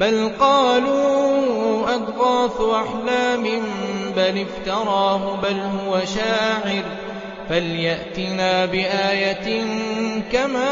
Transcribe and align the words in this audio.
بَلْ 0.00 0.30
قَالُوا 0.40 1.94
أَضْغَاثُ 1.94 2.60
أَحْلَامٍ 2.60 3.42
بَلِ 4.16 4.46
افْتَرَاهُ 4.46 5.40
بَلْ 5.42 5.60
هُوَ 5.60 6.00
شَاعِرٌ. 6.04 6.82
فَلْيَأْتِنَا 7.48 8.66
بِآيَةٍ 8.66 9.64
كَمَا 10.32 10.68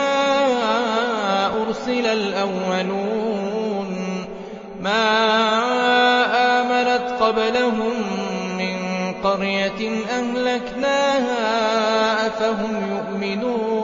أُرْسِلَ 1.63 2.07
الْأَوَّلُونَ. 2.07 3.89
مَا 4.81 5.07
آمَنَتْ 6.61 7.23
قَبْلَهُم 7.23 7.93
مِّن 8.59 8.77
قَرْيَةٍ 9.25 10.05
أَهْلَكْنَاهَا 10.11 11.47
أَفَهُمْ 12.27 12.97
يُؤْمِنُونَ. 12.97 13.84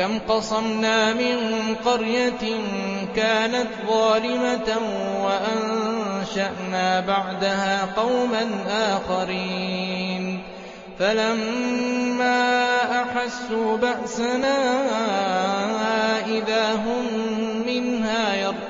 وَكَمْ 0.00 0.18
قَصَمْنَا 0.28 1.12
مِن 1.12 1.36
قَرْيَةٍ 1.84 2.44
كَانَتْ 3.16 3.68
ظَالِمَةً 3.88 4.78
وَأَنشَأْنَا 5.24 7.00
بَعْدَهَا 7.00 7.84
قَوْمًا 7.96 8.46
آخَرِينَ. 8.96 10.42
فَلَمَّا 10.98 12.42
أَحَسُّوا 13.02 13.76
بَأْسَنَا 13.76 14.56
إِذَا 16.26 16.72
هُم 16.74 17.04
مِّنْهَا 17.66 18.34
يَرْكُضُونَ 18.34 18.69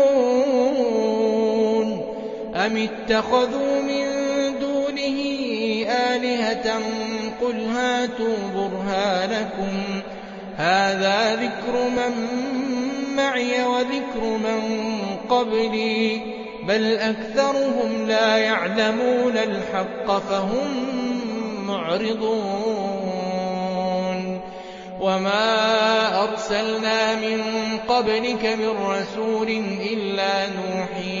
أَمِ 2.65 2.77
اتَّخَذُوا 2.77 3.81
مِن 3.81 4.05
دُونِهِ 4.59 5.19
آلِهَةً 5.89 6.67
قُلْ 7.41 7.65
هَاتُوا 7.65 8.37
بُرْهَانَكُمْ 8.55 9.73
هَٰذَا 10.57 11.35
ذِكْرُ 11.35 11.89
مَن 11.89 12.13
مَّعِيَ 13.15 13.63
وَذِكْرُ 13.65 14.23
مَن 14.45 14.61
قَبْلِي 15.29 16.17
ۗ 16.17 16.21
بَلْ 16.67 16.97
أَكْثَرُهُمْ 16.97 18.05
لَا 18.07 18.37
يَعْلَمُونَ 18.37 19.37
الْحَقَّ 19.37 20.19
فَهُم 20.29 20.67
مُّعْرِضُونَ 21.67 23.01
وَمَا 25.01 25.43
أَرْسَلْنَا 26.23 27.15
مِن 27.15 27.41
قَبْلِكَ 27.87 28.45
مِن 28.45 28.69
رَّسُولٍ 28.69 29.49
إِلَّا 29.93 30.47
نُوحِي 30.47 31.20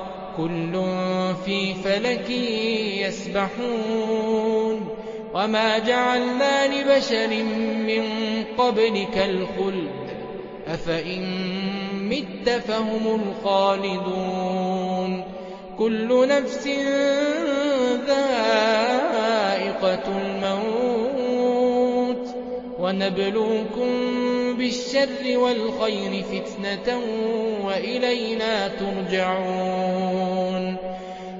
كل 0.41 0.73
في 1.45 1.73
فلك 1.73 2.29
يسبحون 3.07 4.87
وما 5.33 5.79
جعلنا 5.79 6.67
لبشر 6.67 7.43
من 7.87 8.03
قبلك 8.57 9.17
الخلد 9.17 9.91
أفإن 10.67 11.23
مت 12.09 12.49
فهم 12.49 13.21
الخالدون 13.45 15.23
كل 15.77 16.27
نفس 16.27 16.67
ذائقة 18.07 20.03
الموت 20.21 21.61
ونبلوكم 22.79 24.40
بالشر 24.53 25.37
والخير 25.37 26.23
فتنة 26.23 26.99
وإلينا 27.65 28.67
ترجعون. 28.67 30.11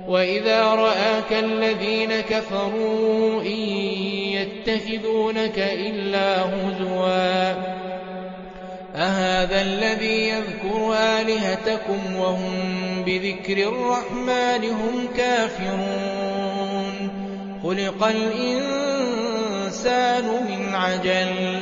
وإذا 0.07 0.63
رآك 0.63 1.31
الذين 1.31 2.21
كفروا 2.21 3.41
إن 3.41 3.59
يتخذونك 4.31 5.59
إلا 5.59 6.41
هزوا. 6.41 7.53
أهذا 8.95 9.61
الذي 9.61 10.29
يذكر 10.29 10.93
آلهتكم 10.93 12.15
وهم 12.15 13.03
بذكر 13.05 13.57
الرحمن 13.57 14.69
هم 14.69 15.07
كافرون. 15.17 16.93
خلق 17.63 18.07
الإنسان 18.07 19.43
من 20.23 20.75
عجل. 20.75 21.61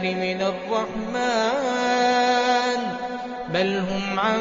من 0.00 0.42
الرحمن. 0.42 1.90
بل 3.54 3.78
هم 3.78 4.20
عن 4.20 4.40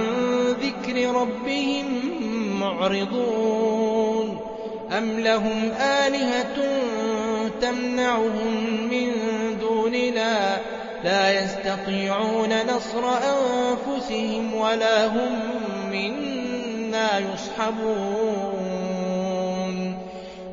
ذكر 0.62 1.12
ربهم 1.16 1.86
معرضون. 2.60 4.39
أم 4.98 5.20
لهم 5.20 5.72
آلهة 5.82 6.56
تمنعهم 7.62 8.88
من 8.92 9.12
دوننا 9.60 10.58
لا 11.04 11.44
يستطيعون 11.44 12.50
نصر 12.50 13.10
أنفسهم 13.10 14.54
ولا 14.56 15.08
هم 15.08 15.39
منا 15.92 17.20
يصحبون. 17.20 18.70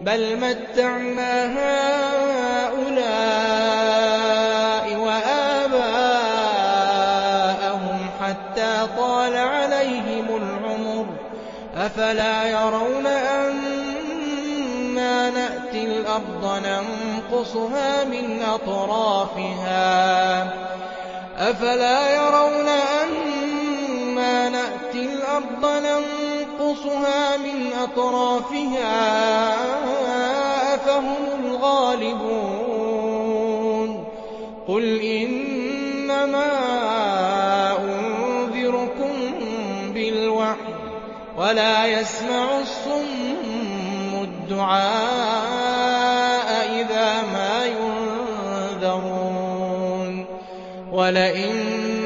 بل 0.03 0.37
متعنا 0.37 1.45
هؤلاء 1.45 2.46
أفلا 11.97 12.49
يرون 12.49 13.07
أنا 13.07 13.61
نأتي 15.31 15.85
الأرض 15.85 16.63
ننقصها 16.67 18.05
من 18.05 18.43
أطرافها؟ 18.43 19.77
أفلا 21.39 22.15
يرون 22.15 22.69
أنا 22.69 24.49
نأتي 24.49 25.05
الأرض 25.05 25.67
ننقصها 25.67 27.37
من 27.37 27.73
أطرافها؟ 27.83 29.55
أفهم 30.75 31.17
الغالبون؟ 31.45 32.77
قل 34.69 35.01
إنما 35.01 35.36
ولا 41.47 41.87
يسمع 41.87 42.59
الصم 42.61 44.23
الدعاء 44.23 44.87
إذا 46.81 47.23
ما 47.23 47.67
ينذرون. 48.83 50.27
ولئن 50.93 51.53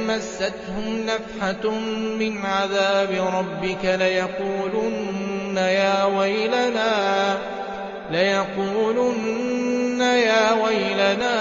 مستهم 0.06 1.06
نفحة 1.06 1.70
من 2.18 2.44
عذاب 2.44 3.08
ربك 3.34 3.84
ليقولن 3.84 5.56
يا 5.56 6.04
ويلنا 6.04 7.38
ليقولن 8.10 10.00
يا 10.00 10.52
ويلنا. 10.52 11.40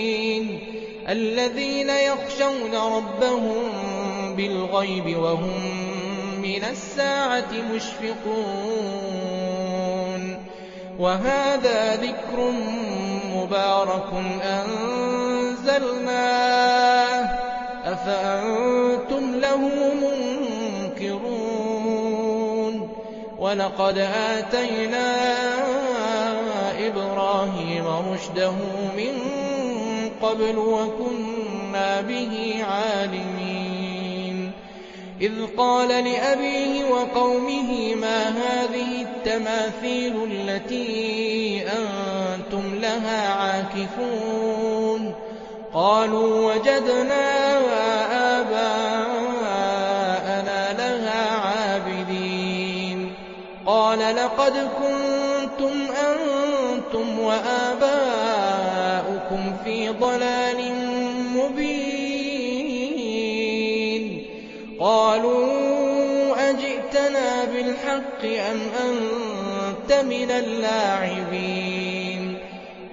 الذين 1.09 1.89
يخشون 1.89 2.75
ربهم 2.75 3.71
بالغيب 4.35 5.17
وهم 5.17 5.81
من 6.41 6.63
الساعة 6.63 7.51
مشفقون 7.73 9.01
وهذا 10.99 11.95
ذكر 11.95 12.51
مبارك 13.35 14.09
أنزلناه. 15.63 16.21
أفأنتم 17.85 19.35
له 19.35 19.71
منكرون؟ 20.01 21.51
ولقد 23.39 23.97
آتينا 24.15 25.15
إبراهيم 26.87 27.87
رشده 27.87 28.51
من 28.97 29.40
قبل 30.21 30.57
وكنا 30.57 32.01
به 32.01 32.65
عالمين. 32.69 34.51
إذ 35.21 35.31
قال 35.57 35.87
لأبيه 35.87 36.83
وقومه 36.83 37.95
ما 37.95 38.29
هذه 38.29 39.01
التماثيل 39.01 40.13
التي 40.31 41.63
أنتم 41.67 42.75
لها 42.75 43.33
عاكفون؟ 43.33 45.15
قالوا 45.73 46.53
وجدنا 46.53 47.57
آباءنا 48.39 48.83
لها 50.77 51.31
عابدين. 51.31 53.13
قال 53.65 53.99
لقد 53.99 54.53
كنتم 54.53 55.87
أنتم 55.91 57.19
وآباؤكم 57.19 58.30
في 59.65 59.89
ضلال 59.89 60.73
مبين. 61.35 62.01
قالوا 64.79 66.49
أجئتنا 66.49 67.45
بالحق 67.45 68.25
أم 68.25 68.59
أنت 68.89 69.93
من 69.93 70.31
اللاعبين؟ 70.31 72.37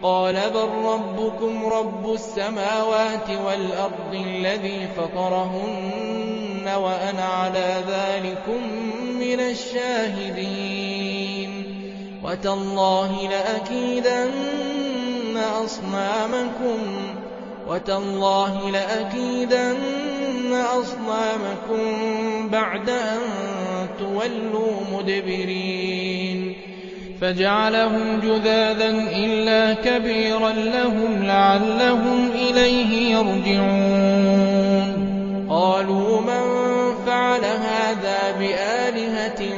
قال 0.02 0.34
بل 0.54 0.68
ربكم 0.84 1.66
رب 1.66 2.14
السماوات 2.14 3.30
والأرض 3.46 4.14
الذي 4.14 4.88
فطرهن 4.96 6.68
وأنا 6.76 7.24
على 7.24 7.82
ذلكم 7.88 8.62
من 9.20 9.40
الشاهدين. 9.40 10.98
وتالله 12.24 13.28
لأكيدن 13.28 14.30
أصنامكم 15.64 16.78
وتالله 17.68 18.70
لأكيدن 18.70 19.76
أصنامكم 20.52 21.78
بعد 22.48 22.88
أن 22.88 23.18
تولوا 23.98 24.72
مدبرين 24.92 26.56
فجعلهم 27.20 28.20
جذاذا 28.20 28.88
إلا 29.16 29.74
كبيرا 29.74 30.52
لهم 30.52 31.22
لعلهم 31.22 32.30
إليه 32.34 33.16
يرجعون 33.16 34.58
قالوا 35.50 36.20
من 36.20 36.68
فعل 37.06 37.44
هذا 37.44 38.18
بآلهتنا 38.38 39.57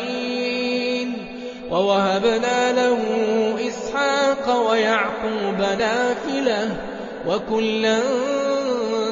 ووهبنا 1.71 2.71
له 2.71 2.97
إسحاق 3.67 4.69
ويعقوب 4.69 5.59
نافلة 5.79 6.75
وكلا 7.27 7.99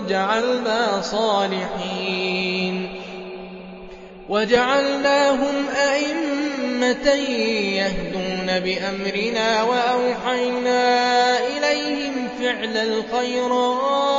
جعلنا 0.09 1.01
صالحين 1.01 2.89
وجعلناهم 4.29 5.65
أئمة 5.69 7.09
يهدون 7.75 8.59
بأمرنا 8.59 9.63
وأوحينا 9.63 11.37
إليهم 11.39 12.27
فعل 12.39 12.77
الخيرات 12.77 14.18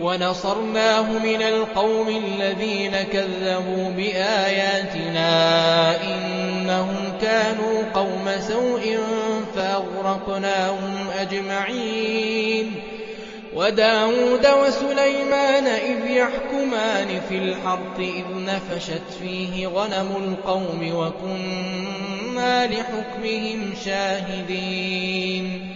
ونصرناه 0.00 1.12
من 1.12 1.42
القوم 1.42 2.08
الذين 2.08 2.92
كذبوا 3.12 3.90
بآياتنا 3.90 5.30
إنهم 6.02 7.12
كانوا 7.20 7.82
قوم 7.94 8.30
سوء 8.48 8.98
فأغرقناهم 9.56 11.06
أجمعين 11.20 12.72
وداود 13.54 14.46
وسليمان 14.46 15.66
إذ 15.66 16.10
يحكمان 16.10 17.20
في 17.28 17.38
الحرث 17.38 17.98
إذ 17.98 18.24
نفشت 18.46 19.02
فيه 19.20 19.66
غنم 19.66 20.08
القوم 20.16 20.92
وكنا 20.94 22.66
لحكمهم 22.66 23.74
شاهدين 23.84 25.75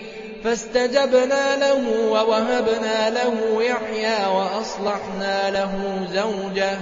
فاستجبنا 0.43 1.55
له 1.55 2.09
ووهبنا 2.11 3.09
له 3.09 3.63
يحيى 3.63 4.25
وأصلحنا 4.35 5.49
له 5.51 6.07
زوجه 6.13 6.77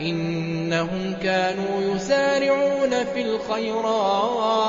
إنهم 0.00 1.16
كانوا 1.22 1.94
يسارعون 1.94 3.04
في 3.14 3.22
الخيرات 3.22 4.66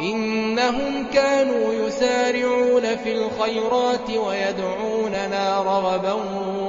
إنهم 0.00 1.06
كانوا 1.14 1.72
يسارعون 1.72 2.96
في 2.96 3.12
الخيرات 3.12 4.10
ويدعوننا 4.10 5.62
رغبا 5.62 6.12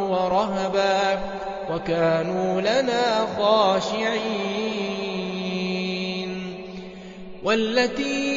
ورهبا 0.10 1.20
وكانوا 1.72 2.62
لنا 2.62 3.28
خاشعين 3.38 4.88
والتي 7.44 8.37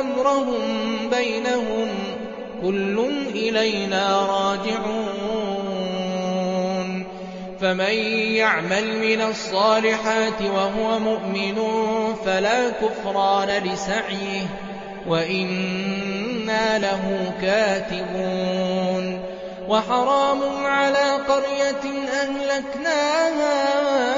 أمرهم 0.00 0.60
بينهم 1.10 1.88
كل 2.62 3.06
إلينا 3.34 4.26
راجعون 4.26 5.58
فمن 7.60 7.94
يعمل 8.34 8.98
من 8.98 9.20
الصالحات 9.20 10.42
وهو 10.42 10.98
مؤمن 10.98 11.58
فلا 12.24 12.70
كفران 12.70 13.48
لسعيه 13.48 14.46
وإنا 15.06 16.78
له 16.78 17.32
كاتبون 17.42 19.20
وحرام 19.68 20.66
على 20.66 21.10
قرية 21.28 22.08
أهلكناها 22.08 24.17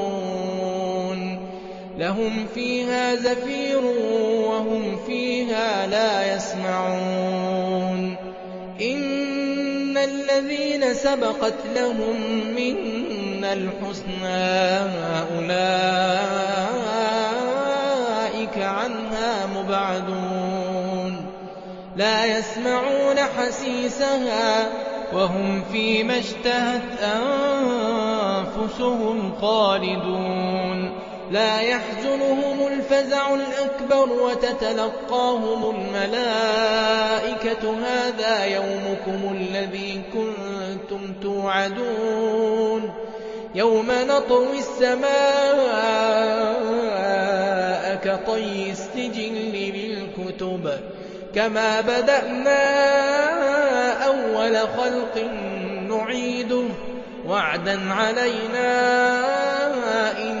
لهم 2.01 2.45
فيها 2.55 3.15
زفير 3.15 3.85
وهم 4.45 4.97
فيها 5.07 5.87
لا 5.87 6.35
يسمعون. 6.35 8.15
إن 8.81 9.97
الذين 9.97 10.93
سبقت 10.93 11.53
لهم 11.75 12.15
منا 12.55 13.53
الحسنى 13.53 14.79
أولئك 15.37 15.77
عنها 18.57 19.45
مبعدون. 19.55 21.25
لا 21.95 22.25
يسمعون 22.37 23.17
حسيسها 23.37 24.69
وهم 25.13 25.63
فيما 25.71 26.19
اشتهت 26.19 27.01
أنفسهم 28.63 29.35
خالدون. 29.41 31.10
لا 31.31 31.61
يحزنهم 31.61 32.67
الفزع 32.67 33.33
الأكبر 33.35 34.09
وتتلقاهم 34.09 35.75
الملائكة. 35.75 37.63
هذا 37.85 38.45
يومكم 38.45 39.37
الذي 39.37 40.01
كنتم 40.13 41.13
توعدون. 41.21 42.93
يوم 43.55 43.87
نطوي 43.91 44.59
السماء 44.59 45.11
كطي 47.95 48.71
السجل 48.71 49.33
للكتب 49.53 50.79
كما 51.35 51.81
بدأنا 51.81 52.61
أول 54.05 54.57
خلق 54.57 55.17
نعيده. 55.89 56.63
وعدا 57.27 57.79
علينا 57.93 58.71
إنا 60.17 60.40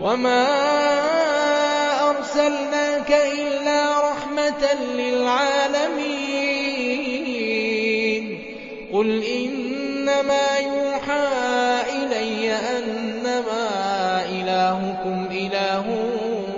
وما 0.00 0.46
أرسلناك 2.10 3.10
إلا 3.10 4.10
رحمة 4.10 4.74
للعالمين 4.96 6.36
قل 8.92 9.22
إنما 9.24 10.58
يوحى 10.58 11.26
إلي 11.96 12.52
أنما 12.52 14.24
إلهكم 14.24 15.26
إله 15.30 15.84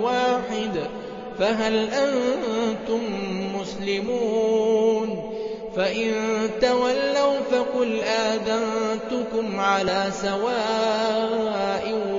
واحد 0.01 0.79
فهل 1.39 1.89
أنتم 1.89 3.01
مسلمون 3.55 5.33
فإن 5.75 6.11
تولوا 6.61 7.39
فقل 7.51 7.99
آذنتكم 8.01 9.59
على 9.59 10.05
سواء 10.21 12.18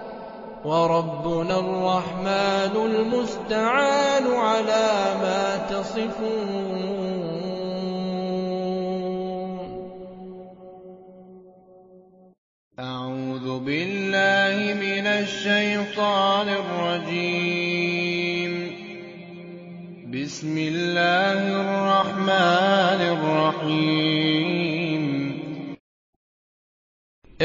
وربنا 0.65 1.59
الرحمن 1.59 2.75
المستعان 2.85 4.33
على 4.33 5.15
ما 5.21 5.57
تصفون. 5.69 7.31
أعوذ 12.79 13.59
بالله 13.59 14.73
من 14.73 15.07
الشيطان 15.07 16.49
الرجيم. 16.49 18.53
بسم 20.13 20.57
الله 20.57 21.61
الرحمن 21.61 23.01
الرحيم. 23.17 24.30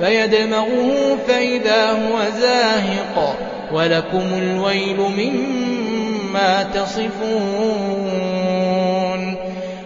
فيدمغه 0.00 1.18
فإذا 1.28 1.90
هو 1.90 2.18
زاهق. 2.40 3.36
ولكم 3.72 4.22
الويل 4.42 5.00
مما 5.00 6.62
تصفون. 6.62 7.10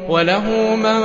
وله 0.08 0.76
من 0.76 1.00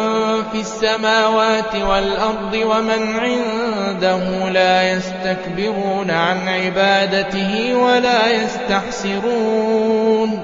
في 0.52 0.60
السماوات 0.60 1.76
والأرض 1.76 2.54
ومن 2.54 3.20
عنده 3.20 4.50
لا 4.50 4.92
يستكبرون 4.92 6.12
عن 6.12 6.48
عبادته 6.48 7.76
ولا 7.76 8.44
يستحسرون. 8.44 10.40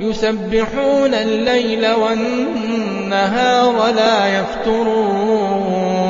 يسبحون 0.00 1.14
الليل 1.14 1.92
والنهار 1.92 3.92
لا 3.92 4.40
يفترون. 4.40 6.09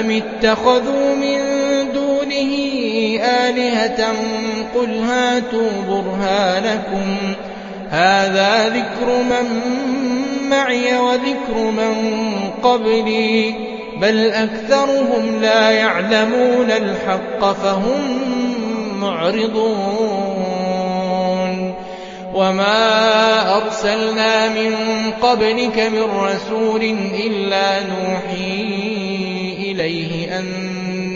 أم 0.00 0.10
اتخذوا 0.10 1.14
من 1.14 1.38
دونه 1.94 2.52
آلهة 3.24 4.14
قل 4.74 4.98
هاتوا 4.98 5.70
برهانكم 5.88 7.34
هذا 7.90 8.68
ذكر 8.68 9.22
من 9.22 9.60
معي 10.50 10.98
وذكر 10.98 11.54
من 11.56 11.94
قبلي 12.62 13.54
بل 14.00 14.30
أكثرهم 14.30 15.40
لا 15.42 15.70
يعلمون 15.70 16.70
الحق 16.70 17.52
فهم 17.52 18.18
معرضون 19.00 20.48
وما 22.34 23.56
أرسلنا 23.56 24.48
من 24.48 24.74
قبلك 25.22 25.78
من 25.78 26.02
رسول 26.02 26.82
إلا 27.26 27.80
نوحي 27.80 28.67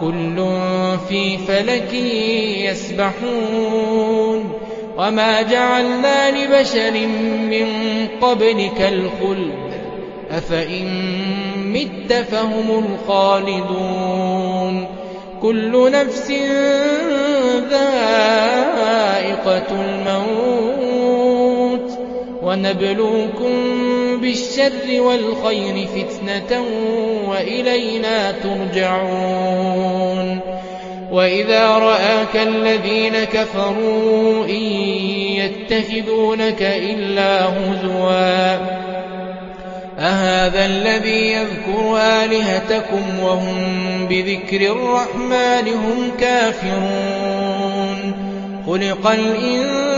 كل 0.00 0.46
في 1.08 1.38
فلك 1.38 1.94
يسبحون 2.70 4.52
وما 4.98 5.42
جعلنا 5.42 6.30
لبشر 6.30 7.06
من 7.50 7.66
قبلك 8.20 8.80
الخلد 8.80 9.68
أفإن 10.30 10.86
مت 11.72 12.12
فهم 12.12 12.84
الخالدون 13.08 14.86
كل 15.42 15.90
نفس 15.92 16.30
ذائقة 17.70 19.66
الموت 19.70 20.77
ونبلوكم 22.48 23.52
بالشر 24.20 25.00
والخير 25.00 25.86
فتنة 25.86 26.64
وإلينا 27.28 28.32
ترجعون. 28.32 30.40
وإذا 31.12 31.68
رآك 31.68 32.36
الذين 32.36 33.24
كفروا 33.24 34.44
إن 34.44 34.62
يتخذونك 35.40 36.62
إلا 36.62 37.44
هزوا. 37.44 38.56
أهذا 39.98 40.66
الذي 40.66 41.32
يذكر 41.32 41.96
آلهتكم 41.96 43.20
وهم 43.22 43.56
بذكر 44.06 44.60
الرحمن 44.60 45.68
هم 45.68 46.10
كافرون. 46.20 48.12
خلق 48.66 49.10
الإنسان 49.10 49.97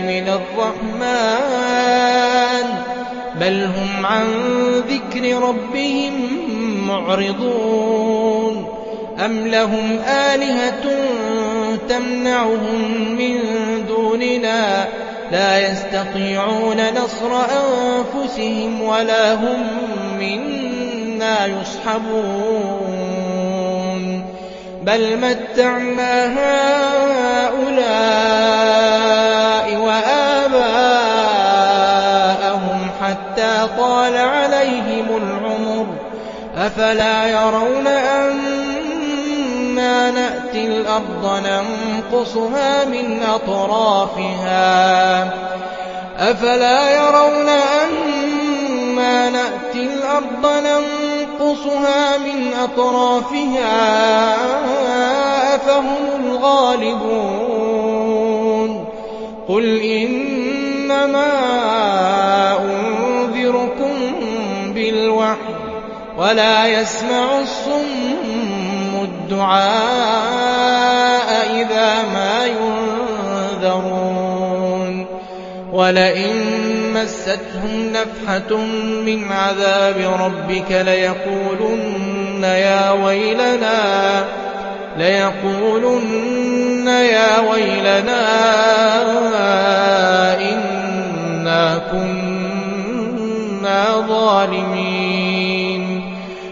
من 0.00 0.28
الرحمن 0.28 1.00
بل 3.40 3.64
هم 3.64 4.06
عن 4.06 4.26
ذكر 4.88 5.38
ربهم 5.42 6.14
معرضون 6.88 8.80
أم 9.24 9.46
لهم 9.46 9.98
آلهة 10.08 10.84
تمنعهم 11.88 13.14
من 13.18 13.38
دوننا 13.88 14.88
لا 15.32 15.70
يستطيعون 15.70 16.76
نصر 16.90 17.32
أنفسهم 17.36 18.82
ولا 18.82 19.34
هم 19.34 19.66
منا 20.18 21.46
يصحبون 21.46 22.80
بل 24.82 25.16
متعنا 25.16 26.26
هؤلاء 27.46 29.09
أفلا 36.80 37.28
يرون 37.28 37.86
أنا 37.86 38.40
نأتي 40.10 40.66
الأرض 40.66 41.42
ننقصها 41.46 42.84
من 42.84 43.22
أطرافها؟ 43.22 44.54
أفلا 46.18 46.90
يرون 46.96 47.48
أنا 47.48 49.30
نأتي 49.30 49.82
الأرض 49.82 50.46
ننقصها 50.46 52.18
من 52.18 52.52
أطرافها؟ 52.62 54.36
أفهم 55.54 56.06
الغالبون. 56.24 57.50
قل 59.48 59.80
إنما 59.80 61.30
أنذركم 62.58 63.94
بالوحي 64.74 65.49
ولا 66.20 66.66
يسمع 66.66 67.40
الصم 67.40 69.02
الدعاء 69.02 69.70
إذا 71.54 72.02
ما 72.02 72.46
ينذرون. 73.62 75.06
ولئن 75.72 76.36
مستهم 76.94 77.92
نفحة 77.92 78.56
من 79.06 79.32
عذاب 79.32 79.96
ربك 80.20 80.72
ليقولن 80.72 82.42
يا 82.42 82.90
ويلنا 82.90 84.24
ليقولن 84.98 86.88
يا 86.88 87.40
ويلنا 87.50 88.22
إنا 90.40 91.80
كنا 91.92 93.84
ظالمين. 94.08 95.19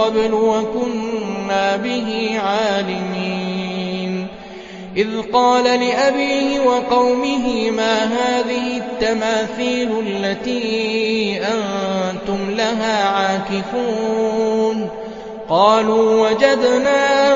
قبل 0.00 0.34
وكنا 0.34 1.76
به 1.76 2.40
عالمين. 2.44 4.26
إذ 4.96 5.08
قال 5.32 5.64
لأبيه 5.64 6.60
وقومه 6.60 7.70
ما 7.70 8.04
هذه 8.04 8.76
التماثيل 8.76 9.88
التي 10.06 11.40
أنتم 11.42 12.50
لها 12.50 13.08
عاكفون؟ 13.08 14.88
قالوا 15.48 16.28
وجدنا 16.28 17.32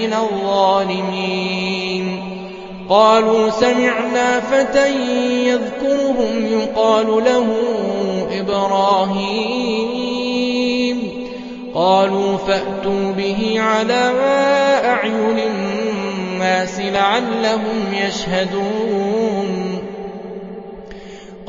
لمن 0.00 0.12
الظالمين. 0.12 2.22
قالوا 2.88 3.50
سمعنا 3.50 4.40
فتى 4.40 4.88
يذكرهم 5.46 6.46
يقال 6.46 7.06
له 7.06 7.46
إبراهيم. 8.40 9.70
قالوا 11.74 12.36
فأتوا 12.36 13.12
به 13.16 13.60
على 13.60 14.12
أعين 14.84 15.38
الناس 15.38 16.80
لعلهم 16.80 17.94
يشهدون. 18.06 19.59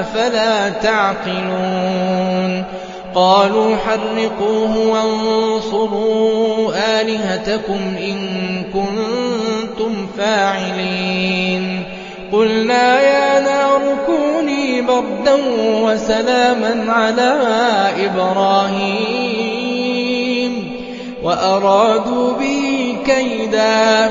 أفلا 0.00 0.68
تعقلون 0.68 2.64
قالوا 3.14 3.76
حرقوه 3.76 4.78
وانصروا 4.88 6.72
آلهتكم 7.00 7.96
إن 8.00 8.16
كنتم 8.72 10.06
فاعلين 10.18 11.84
قلنا 12.32 13.00
يا 13.00 13.40
نار 13.40 13.82
كوني 14.06 14.82
بردا 14.82 15.36
وسلاما 15.82 16.92
على 16.92 17.34
إبراهيم 18.06 19.54
وأرادوا 21.22 22.32
به 22.32 22.96
كيدا 23.06 24.10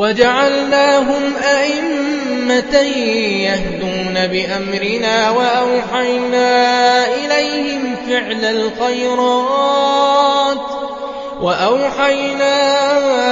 وجعلناهم 0.00 1.36
أئمة 1.36 2.76
يهدون 3.44 4.14
بأمرنا 4.26 5.30
وأوحينا 5.30 7.06
إليهم 7.06 7.96
فعل 8.08 8.44
الخيرات 8.44 9.80
وأوحينا 11.40 12.56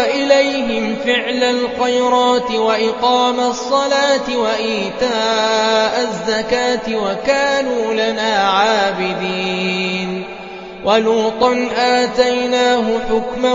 إليهم 0.07 0.97
فعل 1.05 1.45
الخيرات 1.45 2.51
وإقام 2.51 3.41
الصلاة 3.41 4.37
وإيتاء 4.37 6.09
الزكاة 6.11 6.97
وكانوا 6.97 7.95
لنا 7.95 8.37
عابدين. 8.37 10.25
ولوطا 10.85 11.69
آتيناه 11.77 12.85
حكما 13.11 13.55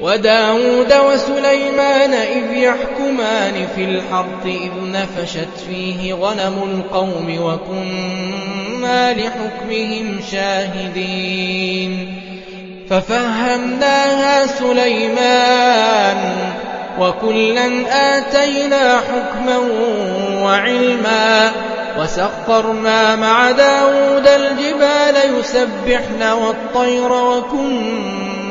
وداود 0.00 0.94
وسليمان 1.12 2.12
إذ 2.14 2.52
يحكمان 2.52 3.66
في 3.76 3.84
الحرث 3.84 4.46
إذ 4.46 4.70
نفشت 4.82 5.58
فيه 5.68 6.14
غنم 6.14 6.62
القوم 6.62 7.38
وكنا 7.40 9.14
لحكمهم 9.14 10.20
شاهدين. 10.30 12.22
ففهمناها 12.90 14.46
سليمان 14.46 16.16
وكلا 16.98 17.66
آتينا 18.18 19.00
حكما 19.00 19.58
وعلما 20.42 21.52
وسخرنا 21.98 23.16
مع 23.16 23.50
داود 23.50 24.26
الجبال 24.26 25.38
يسبحن 25.38 26.22
والطير 26.22 27.12
وكنا 27.12 28.25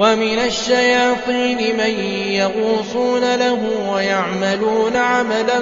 ومن 0.00 0.38
الشياطين 0.38 1.76
من 1.76 2.04
يغوصون 2.32 3.34
له 3.34 3.58
ويعملون 3.92 4.96
عملا 4.96 5.60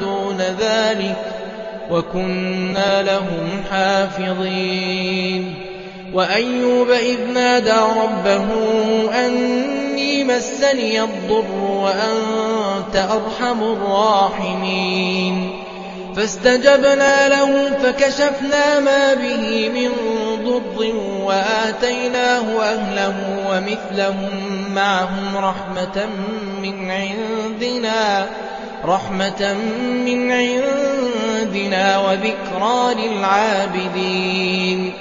دون 0.00 0.38
ذلك 0.60 1.16
وكنا 1.90 3.02
لهم 3.02 3.62
حافظين. 3.70 5.54
وأيوب 6.14 6.90
إذ 6.90 7.20
نادى 7.34 7.80
ربه 8.02 8.46
أني 9.26 10.24
مسني 10.24 11.02
الضر 11.02 11.54
وأنت 11.60 12.96
أرحم 12.96 13.62
الراحمين. 13.62 15.50
فاستجبنا 16.16 17.28
له 17.28 17.70
فكشفنا 17.82 18.80
ما 18.80 19.14
به 19.14 19.70
من 19.74 19.90
ضر 20.44 20.94
وآتيناه 21.22 22.62
أهله 22.62 23.14
ومثلهم 23.50 24.30
معهم 24.74 25.36
رحمة 25.36 26.08
من 26.62 26.90
عندنا 26.90 28.26
رحمة 28.84 29.54
من 30.04 30.32
عندنا 30.32 31.98
وذكرى 31.98 32.94
للعابدين. 33.08 34.92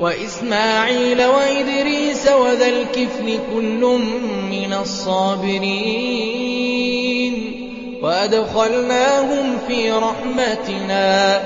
وإسماعيل 0.00 1.24
وإدريس 1.24 2.28
وذا 2.28 2.68
الكفل 2.68 3.38
كل 3.54 4.00
من 4.50 4.72
الصابرين. 4.72 6.34
وأدخلناهم 8.02 9.58
في 9.68 9.92
رحمتنا 9.92 11.40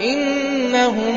إنهم 0.00 1.16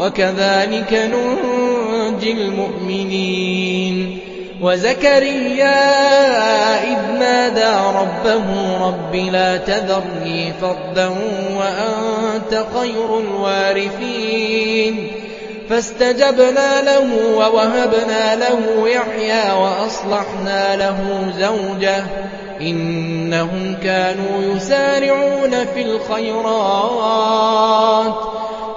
وكذلك 0.00 0.92
ننجي 0.92 2.32
المؤمنين. 2.32 4.18
وزكريا 4.62 5.80
إذ 6.82 7.18
نادى 7.18 7.72
ربه 7.98 8.44
رب 8.86 9.14
لا 9.14 9.56
تذرني 9.56 10.52
فردا 10.60 11.08
وأنت 11.58 12.64
خير 12.78 13.18
الوارثين. 13.18 15.12
فاستجبنا 15.70 16.82
له 16.82 17.08
ووهبنا 17.36 18.36
له 18.36 18.88
يحيى 18.88 19.52
وأصلحنا 19.52 20.76
له 20.76 21.32
زوجه. 21.38 22.04
إنهم 22.60 23.76
كانوا 23.82 24.56
يسارعون 24.56 25.64
في 25.74 25.82
الخيرات. 25.82 27.10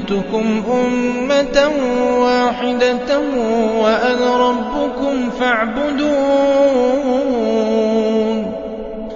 أمتكم 0.00 0.62
أمة 0.72 1.70
واحدة 2.18 3.18
وأنا 3.80 4.36
ربكم 4.48 5.30
فاعبدون 5.30 6.10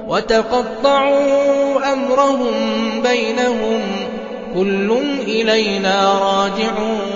وتقطعوا 0.08 1.92
أمرهم 1.92 2.52
بينهم 3.02 3.80
كل 4.54 4.98
إلينا 5.26 6.18
راجعون 6.18 7.14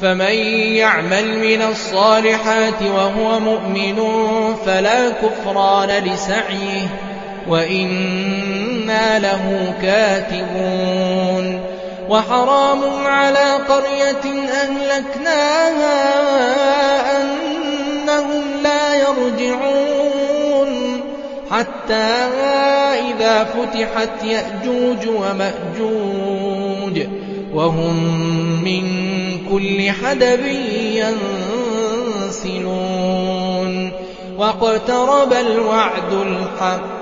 فمن 0.00 0.34
يعمل 0.74 1.38
من 1.38 1.62
الصالحات 1.62 2.82
وهو 2.82 3.40
مؤمن 3.40 4.02
فلا 4.66 5.10
كفران 5.10 5.88
لسعيه 5.88 7.11
وإنا 7.48 9.18
له 9.18 9.74
كاتبون 9.82 11.60
وحرام 12.08 12.80
على 13.06 13.52
قرية 13.68 14.48
أهلكناها 14.50 15.96
أنهم 17.16 18.42
لا 18.62 18.94
يرجعون 18.94 20.72
حتى 21.50 22.28
إذا 23.10 23.44
فتحت 23.44 24.24
يأجوج 24.24 25.08
ومأجوج 25.08 27.06
وهم 27.54 27.94
من 28.64 28.82
كل 29.50 29.90
حدب 29.90 30.46
ينسلون 32.28 33.92
واقترب 34.38 35.32
الوعد 35.32 36.12
الحق 36.12 37.01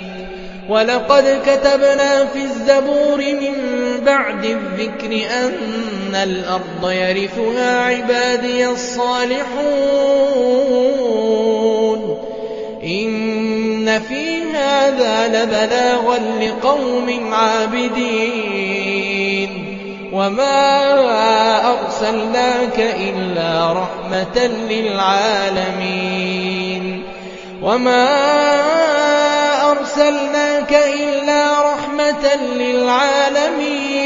ولقد 0.71 1.41
كتبنا 1.45 2.25
في 2.25 2.43
الزبور 2.43 3.17
من 3.17 3.53
بعد 4.05 4.45
الذكر 4.45 5.11
أن 5.41 6.15
الأرض 6.15 6.91
يرثها 6.91 7.85
عبادي 7.85 8.67
الصالحون. 8.67 9.41
إن 12.83 13.99
في 13.99 14.41
هذا 14.53 15.27
لبلاغا 15.27 16.19
لقوم 16.41 17.33
عابدين. 17.33 18.71
وما 20.13 20.77
أرسلناك 21.67 22.79
إلا 22.79 23.73
رحمة 23.73 24.49
للعالمين. 24.69 25.83
وما 27.61 28.07
أرسلناك 29.71 30.50
رحمة 32.21 32.53
للعالمين. 32.55 34.01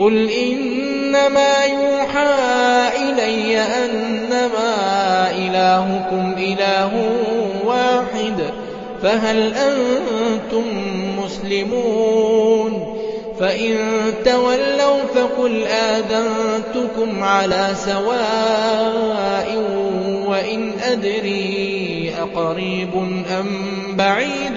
قل 0.00 0.30
إنما 0.30 1.64
يوحى 1.64 2.26
إلي 2.96 3.58
أنما 3.58 4.74
إلهكم 5.30 6.34
إله 6.38 6.90
واحد 7.64 8.42
فهل 9.02 9.54
أنتم 9.54 10.64
مسلمون؟ 11.24 12.96
فإن 13.40 13.76
تولوا 14.24 14.98
فقل 15.14 15.64
آذنتكم 15.64 17.24
على 17.24 17.68
سواء 17.84 19.56
وإن 20.26 20.72
أدري 20.82 22.12
أقريب 22.18 22.94
أم 23.40 23.46
بعيد 23.96 24.56